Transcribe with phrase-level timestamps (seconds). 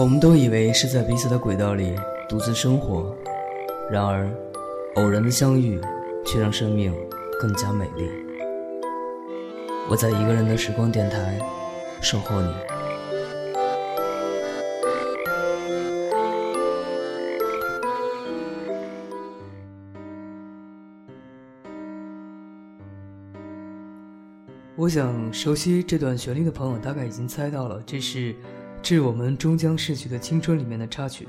[0.00, 1.94] 我们都以为是在彼此的轨道里
[2.26, 3.14] 独自生活，
[3.90, 4.30] 然而，
[4.94, 5.78] 偶然的相遇
[6.24, 6.90] 却让生命
[7.38, 8.08] 更加美丽。
[9.90, 11.38] 我在一个人的时光电台
[12.00, 12.48] 守候你。
[24.76, 28.32] 我想，熟悉这段旋律的朋友大概已经猜到了，这是
[28.82, 31.28] 《致我们终将逝去的青春》里面的插曲。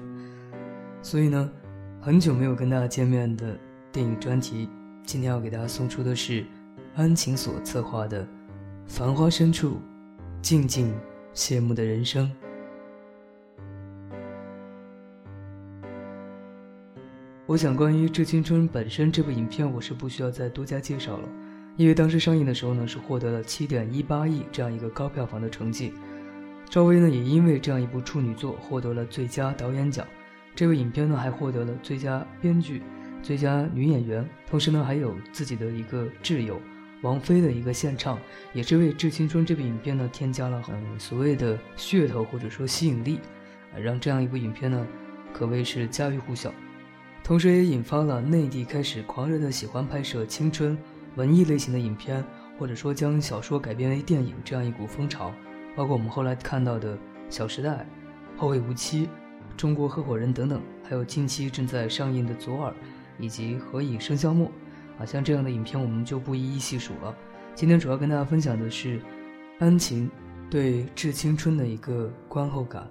[1.02, 1.52] 所以呢，
[2.00, 3.58] 很久没有跟大家见面的
[3.92, 4.70] 电影专题，
[5.04, 6.46] 今天要给大家送出的是
[6.96, 8.24] 安晴所策划的
[8.88, 9.80] 《繁花深处，
[10.42, 10.94] 静静
[11.34, 12.28] 谢幕的人生》。
[17.48, 21.28] 我想，关于《致青春》本身这部影片，我是不需要再多加介绍了。
[21.76, 25.94] 因为当时上映的时候呢，是获得了七点一八亿这样一个高票房的成绩。
[26.72, 30.08] 赵薇呢，也因为这样一部处女作获得了最佳导演奖。
[30.56, 32.82] 这部影片呢，还获得了最佳编剧、
[33.22, 36.62] 最佳女演员，同时呢，还有自己的一个挚友
[37.02, 38.18] 王菲的一个献唱，
[38.54, 43.20] 也是为《致青春》这部影片呢添加了很所谓的噱头或者说吸引力，
[43.76, 44.88] 啊让这样一部影片呢
[45.34, 46.54] 可谓是家喻户晓。
[47.22, 50.78] 同时也引发了内地开始狂热的喜欢拍摄青春。
[51.18, 52.24] 文艺类型的影片，
[52.58, 55.34] 或者说将小说改编为电影这样一股风潮，
[55.76, 56.96] 包括我们后来看到的
[57.30, 57.70] 《小时代》
[58.38, 59.04] 《后会无期》
[59.56, 62.72] 《中国合伙人》等等，还有近期正在上映的《左耳》
[63.18, 64.48] 以及《何以笙箫默》，
[65.02, 67.16] 啊，像这样的影片我们就不一一细数了。
[67.56, 69.00] 今天主要跟大家分享的是
[69.60, 70.10] 安晴
[70.50, 72.88] 对《致青春》的一个观后感。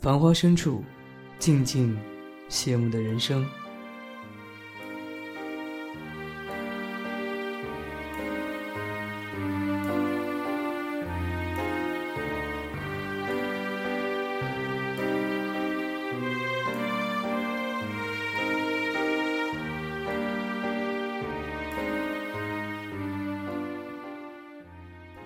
[0.00, 0.84] 繁花深处，
[1.38, 1.96] 静静
[2.48, 3.44] 谢幕的人生。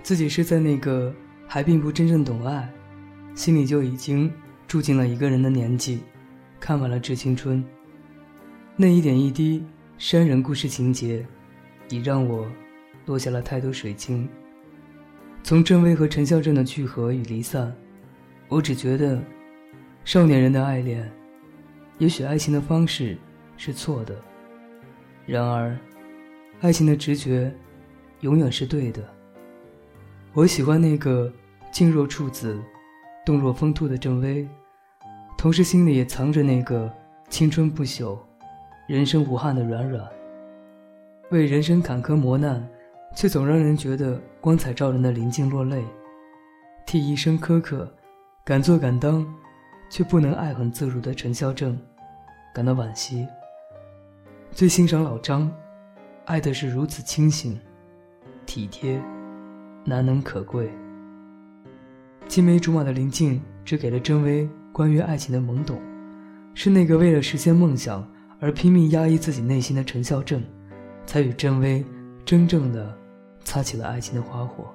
[0.09, 1.13] 自己是在那个
[1.45, 2.67] 还并不真正懂爱，
[3.35, 4.33] 心里就已经
[4.67, 5.99] 住进了一个人的年纪，
[6.59, 7.63] 看完了《致青春》，
[8.75, 9.63] 那一点一滴
[9.99, 11.23] 山人故事情节，
[11.89, 12.47] 已让我
[13.05, 14.27] 落下了太多水晶。
[15.43, 17.71] 从郑薇和陈孝正的聚合与离散，
[18.47, 19.21] 我只觉得，
[20.05, 21.07] 少年人的爱恋，
[21.99, 23.15] 也许爱情的方式
[23.57, 24.19] 是错的，
[25.27, 25.77] 然而，
[26.61, 27.55] 爱情的直觉，
[28.21, 29.18] 永远是对的。
[30.39, 31.29] 我喜欢那个
[31.69, 32.57] 静若处子、
[33.25, 34.47] 动若疯兔的郑薇，
[35.37, 36.89] 同时心里也藏着那个
[37.27, 38.17] 青春不朽、
[38.87, 40.07] 人生无憾的软软。
[41.31, 42.65] 为人生坎坷磨难，
[43.13, 45.81] 却总让人觉得光彩照人的林静落泪；
[46.85, 47.93] 替一生苛刻、
[48.45, 49.27] 敢做敢当，
[49.89, 51.77] 却不能爱恨自如的陈孝正，
[52.53, 53.27] 感到惋惜。
[54.53, 55.51] 最欣赏老张，
[56.23, 57.59] 爱的是如此清醒、
[58.45, 59.01] 体贴。
[59.89, 60.69] 难能可贵。
[62.27, 65.81] 青梅竹马的林静只给了郑薇关于爱情的懵懂，
[66.53, 68.07] 是那个为了实现梦想
[68.39, 70.43] 而拼命压抑自己内心的陈孝正，
[71.07, 71.83] 才与郑薇
[72.23, 72.95] 真正的
[73.43, 74.71] 擦起了爱情的花火。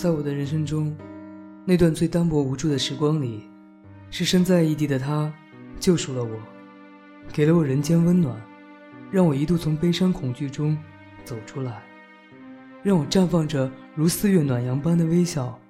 [0.00, 0.96] 在我的人生中，
[1.66, 3.46] 那段最单薄无助的时光里，
[4.10, 5.30] 是身在异地的他
[5.78, 6.30] 救赎了我，
[7.34, 8.34] 给了我人间温暖，
[9.10, 10.74] 让我一度从悲伤恐惧中
[11.22, 11.82] 走出来，
[12.82, 15.60] 让我绽放着如四月暖阳般的微笑，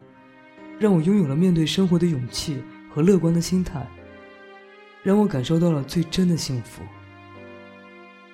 [0.79, 3.85] 让我拥有了面对生活的勇气和乐观的心态，
[5.03, 6.85] 让我感受到了最真的幸福。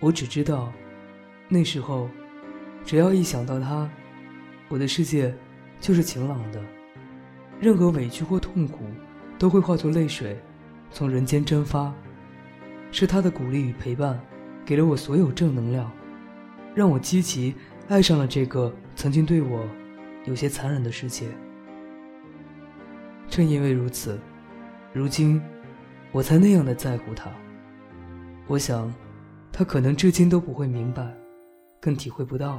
[0.01, 0.71] 我只知道，
[1.49, 2.07] 那时候，
[2.85, 3.89] 只要一想到他，
[4.69, 5.35] 我的世界。
[5.87, 6.61] 就是晴朗的，
[7.61, 8.81] 任何委屈或痛苦，
[9.39, 10.37] 都会化作泪水，
[10.91, 11.95] 从人间蒸发。
[12.91, 14.21] 是他的鼓励与陪伴，
[14.65, 15.89] 给了我所有正能量，
[16.75, 17.55] 让我积极
[17.87, 19.65] 爱上了这个曾经对我
[20.25, 21.29] 有些残忍的世界。
[23.29, 24.19] 正因为如此，
[24.93, 25.41] 如今
[26.11, 27.31] 我才那样的在乎他。
[28.49, 28.93] 我想，
[29.53, 31.15] 他可能至今都不会明白，
[31.81, 32.59] 更体会不到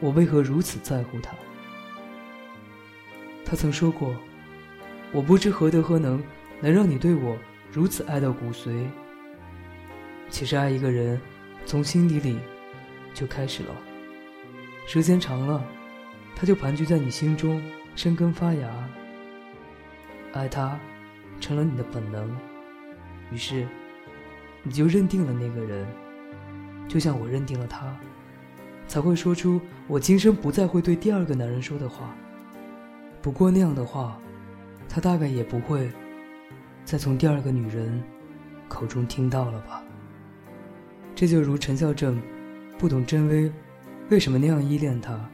[0.00, 1.36] 我为何如此在乎他。
[3.50, 4.14] 他曾说过
[5.10, 6.22] ：“我不知何德何能，
[6.60, 7.34] 能让你对我
[7.72, 8.84] 如此爱到骨髓。”
[10.28, 11.18] 其实爱一个人，
[11.64, 12.38] 从心底里
[13.14, 13.74] 就开始了。
[14.86, 15.64] 时间长了，
[16.36, 17.62] 他就盘踞在你心中，
[17.96, 18.68] 生根发芽。
[20.34, 20.78] 爱他，
[21.40, 22.30] 成了你的本能，
[23.32, 23.66] 于是
[24.62, 25.86] 你就认定了那个人，
[26.86, 27.96] 就像我认定了他，
[28.86, 32.14] 才会说出我今生不再会对第二个男人说的话。
[33.28, 34.18] 不过那样的话，
[34.88, 35.92] 他大概也不会
[36.82, 38.02] 再从第二个女人
[38.70, 39.84] 口中听到了吧。
[41.14, 42.18] 这就如陈孝正
[42.78, 43.52] 不懂甄薇
[44.08, 45.28] 为什么那样依恋他，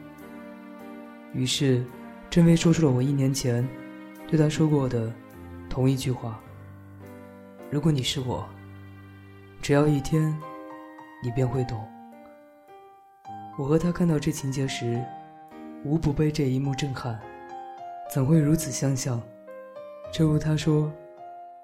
[1.31, 1.85] 于是
[2.29, 3.65] 甄薇说出了我一年前
[4.27, 5.09] 对他说过的。
[5.69, 6.37] 同一句话。
[7.71, 8.45] 如果你是我，
[9.61, 10.37] 只要一天，
[11.23, 11.81] 你便会懂。
[13.57, 15.01] 我和他看到这情节时，
[15.85, 17.17] 无不被这一幕震撼。
[18.09, 19.21] 怎会如此相像？
[20.11, 20.91] 正如他说，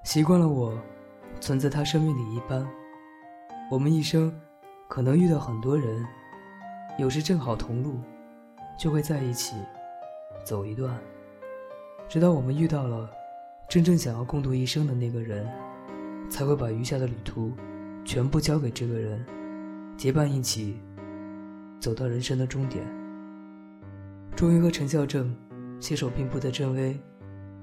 [0.03, 0.77] 习惯了我
[1.39, 2.67] 存在他生命里一般。
[3.69, 4.33] 我们一生
[4.89, 6.05] 可能遇到很多人，
[6.97, 7.99] 有时正好同路，
[8.77, 9.55] 就会在一起
[10.43, 10.99] 走一段，
[12.09, 13.09] 直到我们遇到了。
[13.69, 15.47] 真正想要共度一生的那个人，
[16.29, 17.53] 才会把余下的旅途
[18.03, 19.25] 全部交给这个人，
[19.95, 20.77] 结伴一起
[21.79, 22.83] 走到人生的终点。
[24.35, 25.33] 终于和陈孝正
[25.81, 26.97] 携手并步的郑薇，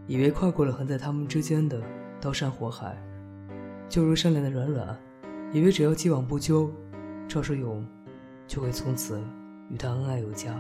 [0.09, 1.81] 以为跨过了横在他们之间的
[2.21, 3.01] 刀山火海，
[3.89, 4.99] 就如善良的软软，
[5.53, 6.69] 以为只要既往不咎，
[7.29, 7.87] 赵世勇
[8.49, 9.23] 就会从此
[9.71, 10.53] 与他恩爱有加。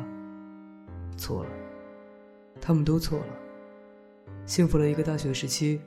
[1.16, 1.50] 错了，
[2.60, 3.26] 他们都错了。
[4.46, 5.81] 幸福了一个大学时期，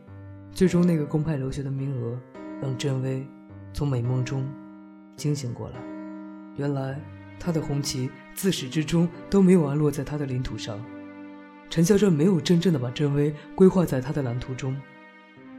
[0.51, 2.19] 最终那个公派留学的名额，
[2.61, 3.25] 让郑薇
[3.71, 4.45] 从美梦中
[5.15, 5.75] 惊醒过来。
[6.57, 6.99] 原来
[7.39, 10.77] 他的红旗自始至终都没有安落在他的领土上。
[11.71, 14.75] 陈孝正没有真正的把郑薇规划在他的蓝图中，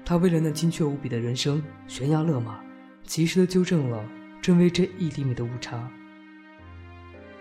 [0.05, 2.61] 他为了那精确无比的人生悬崖勒马，
[3.03, 4.05] 及时的纠正了
[4.43, 5.91] 郑薇这一厘米的误差。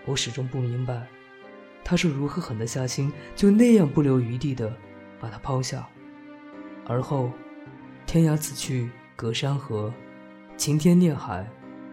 [0.06, 1.06] 我始终不明白，
[1.84, 4.74] 他是如何狠得下心，就那样不留余地的。
[5.20, 5.86] 把他抛下，
[6.84, 7.30] 而后，
[8.06, 9.94] 天涯此去隔山河，
[10.56, 11.48] 晴天孽海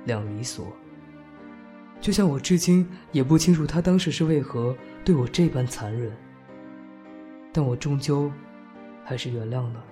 [0.06, 0.76] 两离索。
[2.02, 6.12] 就像我至今也不清楚他当时是为何对我这般残忍，
[7.52, 8.32] 但我终究
[9.04, 9.84] 还是原谅了。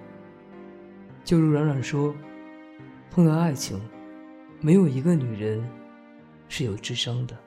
[1.23, 2.15] 就如软软说，
[3.11, 3.81] 碰到爱情，
[4.61, 5.63] 没有一个女人
[6.47, 7.37] 是有智商的。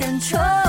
[0.00, 0.61] 爱本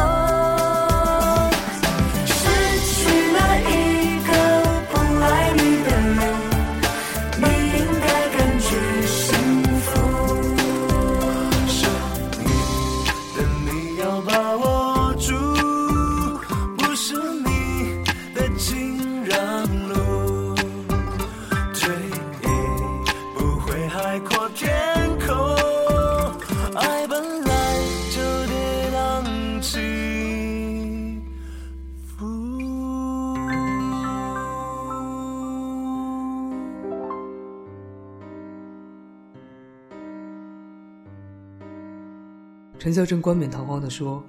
[42.80, 44.24] 陈孝正冠冕堂皇地说：“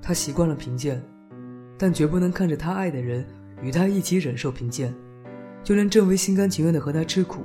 [0.00, 1.02] 他习惯了贫贱，
[1.76, 3.26] 但绝不能看着他爱的人
[3.60, 4.94] 与他一起忍受贫贱，
[5.62, 7.44] 就连郑薇心甘情愿地和他吃苦，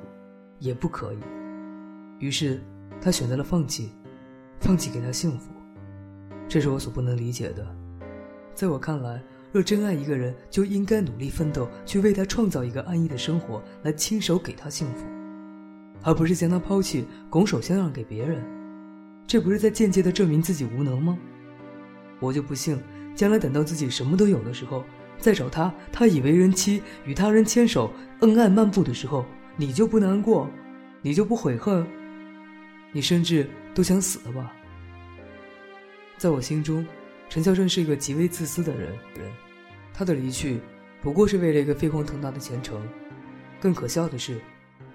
[0.60, 1.18] 也不可以。”
[2.20, 2.62] 于是，
[3.02, 3.92] 他选择了放弃，
[4.62, 5.52] 放弃给他幸福。
[6.48, 7.68] 这是我所不能理解的。
[8.54, 9.22] 在我看来，
[9.52, 15.06] 若真爱一个人，就应该努力奋斗，去为他创造一个安逸的生活，来亲手给他幸福，
[16.04, 18.42] 而不是将他抛弃，拱手相让给别人。
[19.28, 21.18] 这不是在间接的证明自己无能吗？
[22.20, 22.80] 我就不信，
[23.16, 24.84] 将来等到自己什么都有的时候，
[25.20, 27.92] 再找他，他已为人妻，与他人牵手
[28.22, 29.26] 恩爱漫步的时候，
[29.58, 30.50] 你就不难过，
[31.02, 31.86] 你就不悔恨，
[32.92, 34.54] 你甚至都想死了吧？
[36.18, 36.86] 在我心中。
[37.28, 39.30] 陈孝正是一个极为自私的人，人，
[39.92, 40.62] 他的离去
[41.02, 42.80] 不过是为了一个飞黄腾达的前程。
[43.60, 44.40] 更可笑的是，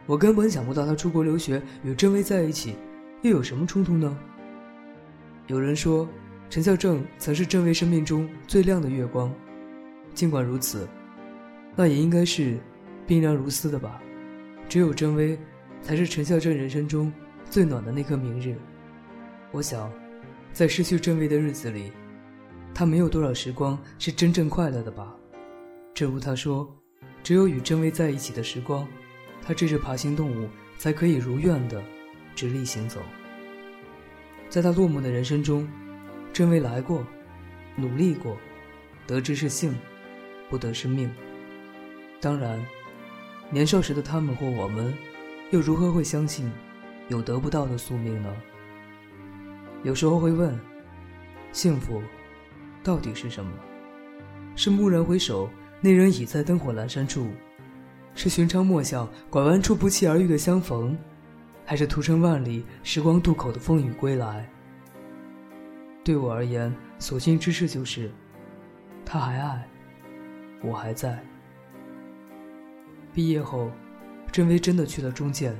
[0.07, 2.77] 我根本想不到他出国留学与郑薇在一起，
[3.23, 4.17] 又有什么冲突呢？
[5.47, 6.09] 有人说，
[6.49, 9.31] 陈孝正曾是郑薇生命中最亮的月光，
[10.15, 10.89] 尽管如此，
[11.77, 12.59] 那也应该是
[13.07, 14.01] 冰凉如丝的吧。
[14.69, 15.39] 只有郑薇，
[15.83, 17.13] 才是陈孝正人生中
[17.45, 18.57] 最暖的那颗明日。
[19.51, 19.93] 我想，
[20.53, 21.93] 在失去郑薇的日子里。
[22.73, 25.15] 他没有多少时光是真正快乐的吧？
[25.93, 26.73] 正如他说，
[27.23, 28.89] 只有与真薇在一起的时光，
[29.43, 30.49] 他这只爬行动物
[30.79, 31.83] 才可以如愿的
[32.41, 33.03] 直立行走。
[34.49, 35.69] 在他落寞的人生中，
[36.33, 37.07] 真薇来过，
[37.77, 38.35] 努力过，
[39.07, 39.75] 得之是幸，
[40.49, 41.13] 不得是命。
[42.19, 42.59] 当然，
[43.51, 44.95] 年少时的他们或我们，
[45.51, 46.51] 又如何会相信
[47.09, 48.35] 有得不到的宿命呢？
[49.83, 50.59] 有时候会问，
[51.53, 52.03] 幸福。
[52.83, 53.53] 到底是什么？
[54.57, 55.51] 是蓦然回首，
[55.83, 57.27] 那人已在灯火阑珊处；
[58.15, 60.97] 是寻常陌巷，拐弯处不期而遇的相逢；
[61.71, 64.45] 还是途程万里，时光渡口的风雨归来？
[66.03, 68.11] 对我而言，所幸之事就是，
[69.07, 69.69] 他还爱，
[70.65, 71.23] 我还在。
[73.15, 73.71] 毕业后，
[74.33, 75.57] 郑薇真的去了中建，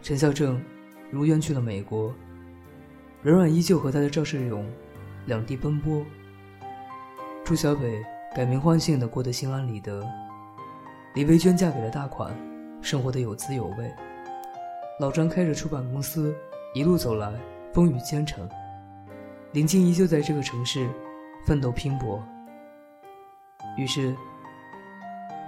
[0.00, 0.62] 陈孝正
[1.10, 2.14] 如愿去了美国，
[3.20, 4.64] 软软依旧和他的赵世勇
[5.26, 6.06] 两地奔波。
[7.42, 8.00] 朱小北
[8.32, 10.08] 改名换姓的过得心安理得，
[11.14, 12.32] 李薇娟嫁给了大款，
[12.80, 13.92] 生活的有滋有味。
[14.98, 16.34] 老张开着出版公司，
[16.72, 17.30] 一路走来
[17.70, 18.48] 风雨兼程。
[19.52, 20.88] 林静依旧在这个城市
[21.44, 22.22] 奋斗拼搏。
[23.76, 24.14] 于是，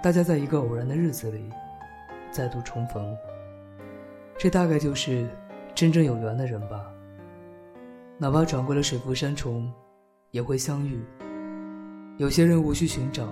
[0.03, 1.49] 大家在一个偶然的日子里
[2.29, 3.17] 再度重逢。
[4.37, 5.27] 这大概就是
[5.73, 6.85] 真正有缘的人吧。
[8.19, 9.71] 哪怕转过了水浮山重，
[10.29, 11.03] 也会相遇。
[12.17, 13.27] 有些人无需寻找，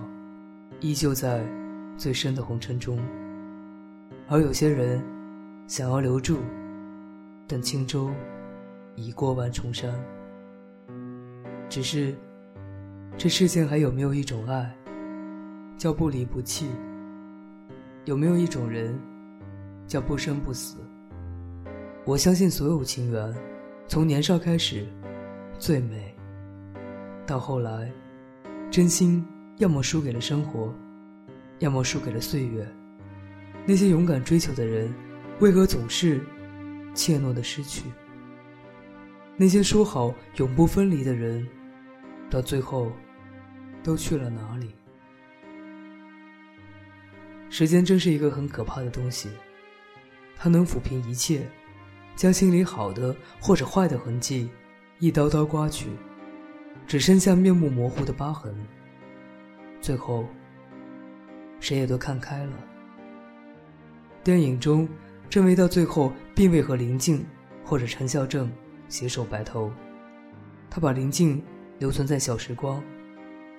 [0.80, 1.46] 依旧在
[1.96, 2.98] 最深的红尘中；
[4.28, 5.00] 而有些人
[5.68, 6.38] 想要留住，
[7.46, 8.10] 但轻舟
[8.96, 9.94] 已过万重山。
[11.68, 12.16] 只是，
[13.18, 14.74] 这世间还有没有一种爱，
[15.78, 16.68] 叫不离不弃？
[18.06, 18.98] 有没有一种人，
[19.86, 20.78] 叫不生不死？
[22.06, 23.36] 我相信所有情缘，
[23.90, 24.88] 从年少开始，
[25.60, 26.16] 最美，
[27.26, 27.92] 到后来。
[28.70, 29.26] 真心
[29.58, 30.74] 要么输给了生活，
[31.60, 32.68] 要么输给了岁月。
[33.66, 34.94] 那些勇敢追求的人，
[35.40, 36.20] 为何总是
[36.96, 37.84] 怯懦的失去？
[39.36, 41.48] 那些说好永不分离的人，
[42.30, 42.92] 到最后
[43.84, 44.74] 都去了哪里？
[47.50, 49.30] 时间真是一个很可怕的东西，
[50.36, 51.48] 它能抚平一切，
[52.16, 54.50] 将心里好的或者坏的痕迹
[54.98, 55.90] 一刀刀刮去。
[56.88, 58.56] 只剩下面目模糊的疤痕。
[59.82, 60.26] 最后，
[61.60, 62.54] 谁也都看开了。
[64.24, 64.88] 电影中，
[65.30, 67.26] 郑薇到最后并未和林静
[67.64, 68.52] 或者陈孝正
[68.88, 69.72] 携手白头，
[70.70, 71.44] 他把林静
[71.80, 72.82] 留存在小时光，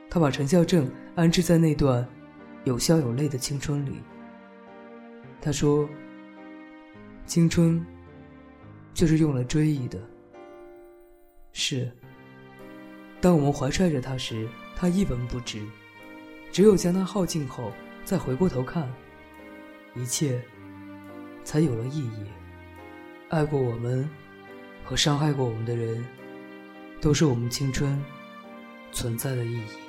[0.08, 2.06] 他把陈孝正安置在那段
[2.64, 4.00] 有笑有泪的青春里。
[5.40, 5.88] 他说
[7.26, 7.84] ：“青春，
[8.94, 10.00] 就是用来追忆的。”
[11.52, 11.90] 是。
[13.20, 15.60] 当我们怀揣着它时，它一文不值；
[16.50, 17.72] 只有将它耗尽后，
[18.04, 18.88] 再回过头看，
[19.94, 20.40] 一切
[21.49, 22.26] 才有了意义。
[23.31, 24.07] 爱过我们
[24.85, 26.05] 和伤害过我们的人，
[27.00, 27.99] 都是我们青春
[28.93, 29.88] 存在的意义。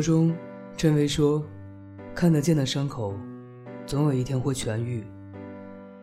[0.00, 0.34] 中，
[0.76, 1.44] 郑薇说
[2.14, 3.14] ：“看得见的伤口，
[3.86, 5.04] 总有一天会痊愈。”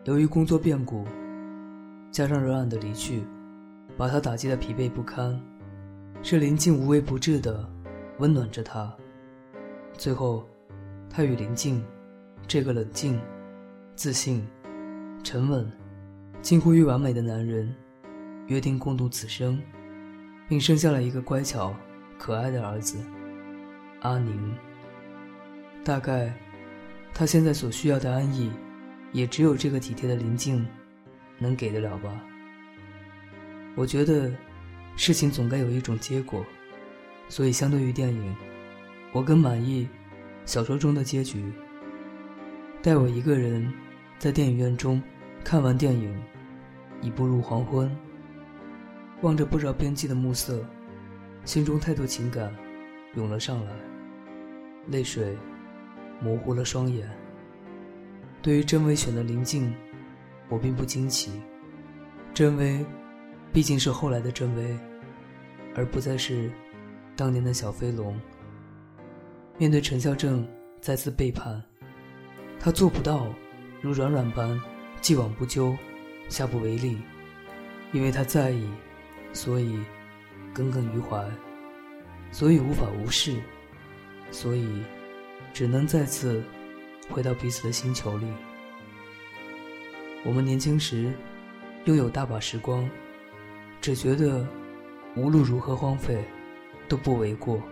[0.04, 1.04] 由于工作变故，
[2.10, 3.24] 加上软软的离去，
[3.96, 5.40] 把他打击的疲惫不堪。
[6.22, 7.68] 是林静无微不至的
[8.18, 8.90] 温暖着他。
[9.92, 10.46] 最后，
[11.10, 11.84] 他与林静，
[12.46, 13.20] 这个冷静、
[13.94, 14.46] 自信、
[15.22, 15.70] 沉稳、
[16.40, 17.74] 近乎于完美的男人，
[18.46, 19.60] 约定共度此生，
[20.48, 21.74] 并生下了一个乖巧、
[22.18, 22.96] 可爱的儿子。
[24.04, 24.54] 阿宁，
[25.82, 26.30] 大概，
[27.14, 28.52] 他现在所需要的安逸，
[29.12, 30.66] 也只有这个体贴的林静，
[31.38, 32.22] 能给得了吧。
[33.74, 34.30] 我觉得，
[34.94, 36.44] 事情总该有一种结果，
[37.30, 38.36] 所以相对于电影，
[39.12, 39.88] 我更满意
[40.44, 41.50] 小说中的结局。
[42.82, 43.72] 待我一个人
[44.18, 45.02] 在电影院中
[45.42, 46.14] 看完电影，
[47.00, 47.90] 已步入黄昏，
[49.22, 50.62] 望着不着边际的暮色，
[51.46, 52.54] 心中太多情感
[53.14, 53.72] 涌了上来。
[54.88, 55.36] 泪水
[56.20, 57.10] 模糊了双眼。
[58.42, 59.74] 对于甄薇选的林静，
[60.48, 61.40] 我并不惊奇。
[62.32, 62.84] 甄薇
[63.52, 64.78] 毕竟是后来的甄薇，
[65.74, 66.50] 而不再是
[67.16, 68.20] 当年的小飞龙。
[69.56, 70.46] 面对陈孝正
[70.80, 71.62] 再次背叛，
[72.58, 73.26] 他做不到
[73.80, 74.60] 如软软般
[75.00, 75.76] 既往不咎、
[76.28, 76.98] 下不为例，
[77.92, 78.68] 因为他在意，
[79.32, 79.78] 所以
[80.52, 81.24] 耿耿于怀，
[82.30, 83.40] 所以无法无视。
[84.34, 84.82] 所以，
[85.52, 86.42] 只能再次
[87.08, 88.26] 回到彼此的星球里。
[90.24, 91.12] 我们年轻时
[91.84, 92.90] 拥有大把时光，
[93.80, 94.44] 只觉得
[95.14, 96.24] 无论如何荒废
[96.88, 97.62] 都不为过。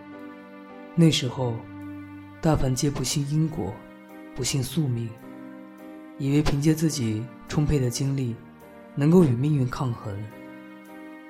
[0.95, 1.57] 那时候，
[2.41, 3.75] 大凡皆不信因果，
[4.37, 5.11] 不信宿命，
[6.17, 8.37] 以为凭借自己充沛的精力
[8.95, 10.17] 能够与命运抗衡。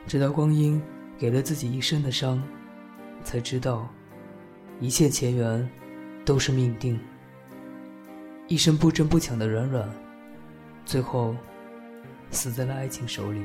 [0.07, 0.81] 直到光阴
[1.17, 2.43] 给了自己一身的伤，
[3.25, 3.89] 才知道。
[4.83, 5.71] 一切前缘，
[6.25, 6.99] 都是命定。
[8.49, 9.89] 一生不争不抢的软软，
[10.85, 11.37] 最后
[12.33, 13.45] 死在了爱情手里，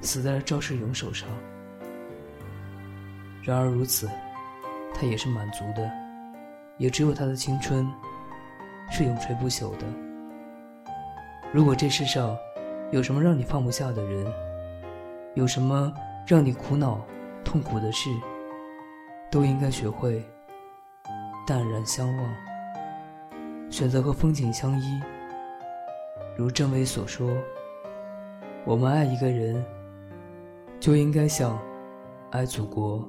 [0.00, 1.28] 死在了赵世勇手上。
[3.42, 4.08] 然而如此，
[4.94, 5.90] 他也是满足的，
[6.78, 7.84] 也只有他的青春
[8.92, 9.86] 是永垂不朽的。
[11.52, 12.38] 如果这世上
[12.92, 14.32] 有什么让你放不下的人，
[15.34, 15.92] 有什么
[16.28, 17.04] 让你苦恼
[17.44, 18.08] 痛苦的事，
[19.36, 20.24] 都应该学会
[21.46, 22.34] 淡然相望，
[23.70, 24.98] 选择和风景相依。
[26.38, 27.30] 如郑伟所说
[28.64, 29.62] ：“我们爱一个人，
[30.80, 31.60] 就应该像
[32.30, 33.06] 爱祖国、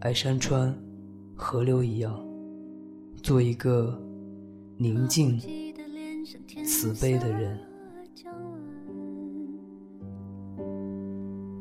[0.00, 0.76] 爱山川、
[1.36, 2.12] 河流一样，
[3.22, 3.96] 做一个
[4.76, 5.38] 宁静、
[6.64, 7.56] 慈悲的人。”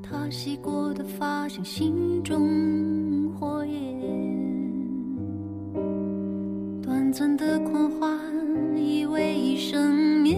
[0.02, 3.06] 他洗过的发像心中。
[3.38, 3.65] 火
[7.18, 8.20] 短暂的狂欢
[8.76, 10.36] 以为一生灭，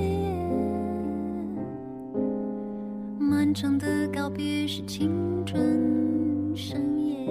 [3.17, 5.59] 漫长的告别是青春
[6.55, 7.25] 盛宴。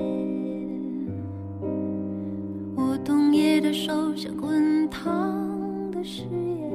[2.75, 5.33] 我冬夜的手像滚烫
[5.93, 6.73] 的誓言，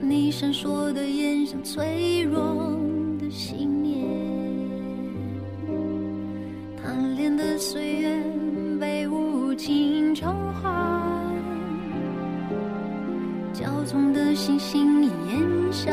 [0.00, 2.76] 你闪烁的眼像脆弱
[3.16, 4.08] 的信念。
[6.82, 7.56] 贪恋的。
[7.56, 8.03] 岁月
[10.24, 11.22] 童话，
[13.52, 15.92] 骄纵的星星烟消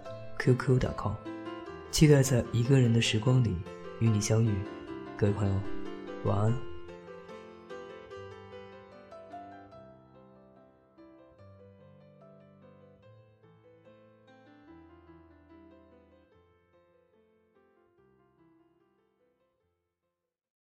[0.41, 1.13] qq.com，
[1.91, 3.55] 期待在一个人的时光里
[3.99, 4.51] 与你相遇，
[5.15, 5.53] 各位朋友，
[6.23, 6.70] 晚安。